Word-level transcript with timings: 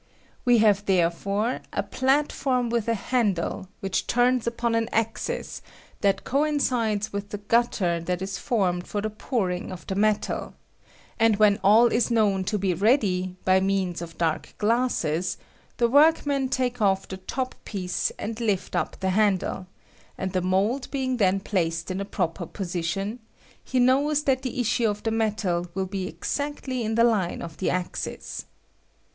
We 0.45 0.57
have, 0.57 0.87
therefore, 0.87 1.59
a 1.71 1.83
platform 1.83 2.71
with 2.71 2.87
a 2.87 2.95
handle, 2.95 3.67
which 3.81 4.07
turns 4.07 4.47
upon 4.47 4.73
an 4.73 4.89
axis, 4.91 5.61
that 5.99 6.23
coincides 6.23 7.13
with 7.13 7.29
the 7.29 7.37
gutter 7.37 7.99
that 7.99 8.19
is 8.19 8.39
formed 8.39 8.87
for 8.87 8.99
the 8.99 9.11
pouring 9.11 9.71
of 9.71 9.85
the 9.85 9.93
metal; 9.93 10.55
and 11.19 11.35
when 11.37 11.59
all 11.63 11.85
is 11.85 12.09
known 12.09 12.45
to 12.45 12.57
be 12.57 12.73
ready, 12.73 13.35
by 13.45 13.59
means 13.59 14.01
of 14.01 14.17
dark 14.17 14.55
glasses, 14.57 15.37
the 15.77 15.87
workmen 15.87 16.49
take 16.49 16.81
off 16.81 17.07
the 17.07 17.17
top 17.17 17.53
piece 17.63 18.11
and 18.17 18.39
lift 18.39 18.75
up 18.75 18.99
the 19.01 19.11
handle, 19.11 19.67
and 20.17 20.33
the 20.33 20.41
mould 20.41 20.87
being 20.89 21.17
then 21.17 21.39
placed 21.39 21.91
in 21.91 22.01
a 22.01 22.05
proper 22.05 22.47
position, 22.47 23.19
he 23.63 23.77
knows 23.79 24.23
that 24.23 24.41
the 24.41 24.59
issue 24.59 24.89
of 24.89 25.03
the 25.03 25.11
metal 25.11 25.67
will 25.75 25.85
be 25.85 26.07
exactly 26.07 26.81
in 26.83 26.95
the 26.95 27.03
line 27.03 27.43
of 27.43 27.57
the 27.57 27.69
axis. 27.69 28.45